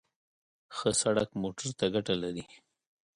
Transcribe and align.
ښه 0.75 0.89
سړک 1.01 1.29
موټر 1.41 1.67
ته 1.79 1.85
ګټه 1.95 2.15
لري. 2.23 2.45